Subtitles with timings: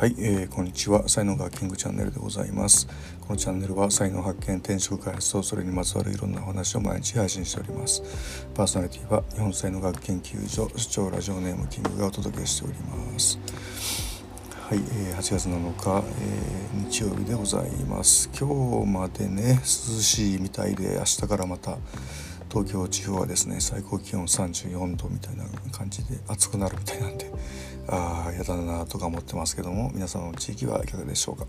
[0.00, 1.10] はい、えー、こんにちは。
[1.10, 2.88] 才能学キングチャンネルでございます。
[3.20, 8.02] このチャンネルは才能発見転職開発とそれにまつわるいろんなお話を毎日配信しております。
[8.54, 13.38] パーソナリティは日本才能学研究所主張ラジオネームキングがお届けしております。
[14.70, 18.30] はい、えー、8月7日、えー、日曜日でございます。
[18.30, 18.48] 今
[18.86, 21.76] 日までね涼しいみたいで明日からまた
[22.50, 27.30] 東京地方はですね最高気温34度みたいな感じで暑くなるみたいなんで
[27.88, 31.46] ああやだなとか思ってますけども皆さんの地域はいかがでしょうか？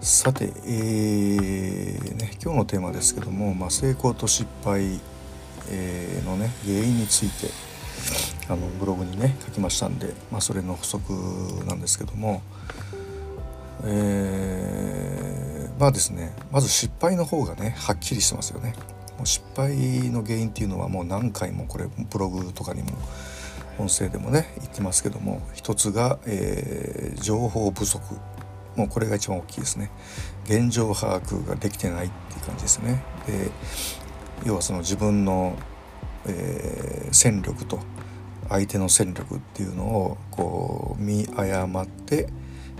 [0.00, 5.00] さて、えーね、今日のテーマですけども、まあ、成功と失敗、
[5.70, 7.50] えー、のね原因について
[8.48, 11.12] あのブログにね書きましたんで、まあ、それの補足
[11.66, 12.42] なんですけども、
[13.84, 18.74] えー、まあですねまず失敗の方がねはっきりしてますよね。
[19.16, 22.90] もう失敗の原因っていうのはもう何回もこれブログとかにも
[23.78, 28.02] 音声でもね言ってますけども一つが、えー、情報不足。
[28.76, 29.90] もうこれが一番大きいですね。
[30.46, 33.02] 現状把握ができてないっていう感じですね。
[33.26, 33.50] で
[34.44, 35.56] 要はその自分の、
[36.26, 37.78] えー、戦力と
[38.48, 42.28] 相手の戦力っていうのをこう見誤って、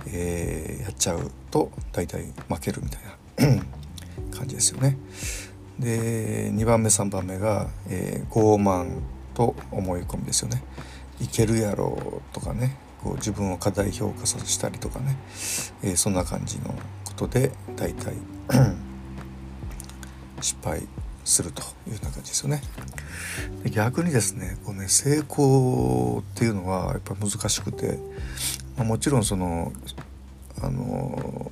[0.09, 3.03] えー、やっちゃうと大体負けるみたい
[3.57, 3.65] な
[4.37, 4.99] 感じですよね。
[5.79, 9.01] で2番目3番目が、えー、傲慢
[9.35, 10.63] と思い込みですよね。
[11.21, 15.17] いけるやろうとかねこう自分を過大評価させたりとかね、
[15.83, 18.15] えー、そんな感じのことで大体
[20.41, 20.87] 失敗
[21.25, 22.63] するというような感じですよね。
[23.63, 27.99] で逆にですねこうね成功っていうのはやっぱ難しくて、
[28.77, 29.73] まあ、もちろんその
[30.63, 31.51] あの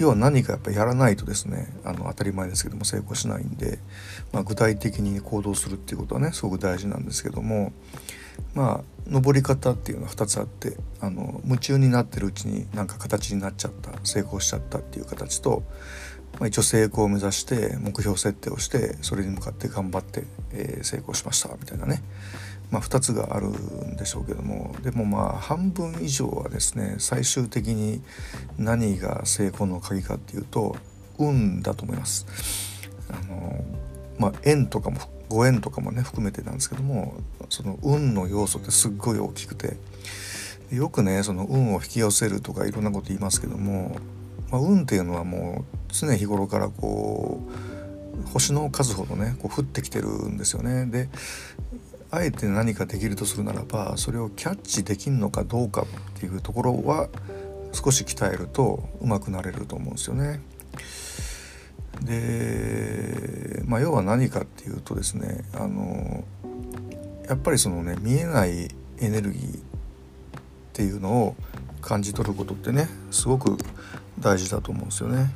[0.00, 3.78] 要は何かやっぱやらないとですねあの当たり前ですけども成功しないんで、
[4.32, 7.72] まあ、具体的に行動するっていうことはねすごく大事なんですけども
[8.54, 15.64] まあ登り方っていうのは2つあってあの夢中になってるうちになんか形になっちゃった成功しちゃったっていう形と、
[16.38, 22.02] まあ、一応成功を目指して目標設定をしてそれに向かって頑張って、え、成功しましたみたいなね
[22.70, 28.00] まあ、2つがあるんでしょうけどもでもまあ半分以上はですね最終的に
[28.58, 30.76] 何が成功の鍵かっていうと
[31.18, 32.26] 運だと思います。
[33.10, 33.64] あの
[34.18, 37.14] まあ、縁とかもご縁とかもね含めてなんですけども
[37.48, 39.76] その運の要素ってすっごい大きくて
[40.70, 43.96] よくねその運を引き寄せるとかいろんなこと言いますけども、
[44.50, 47.40] まあ、運っていうのはもう常日頃からこ
[48.26, 50.86] う星の数ほどねこう降ってきてるんですよね。
[50.86, 51.08] で
[52.12, 57.08] あえて何かできるとするならばそれをキャッチできるのかどうかっていうところは
[57.72, 60.40] 少し鍛えると上手くなれると思うんですよね。
[62.02, 66.24] で、まあ、要は何かっていうとですねあの
[67.28, 68.68] やっぱりそのね見えない
[68.98, 69.60] エネルギーっ
[70.72, 71.36] ていうのを
[71.80, 73.56] 感じ取ることってねすごく
[74.18, 75.30] 大事だと思うんですよね。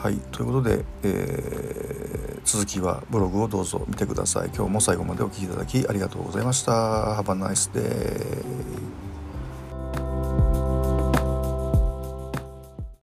[0.00, 4.48] はいということで、えー、続きはブログをどうぞ見てください。
[4.48, 7.20] 今日も最後までお聴きいただきありがとうございました。
[7.20, 8.89] Have a nice day.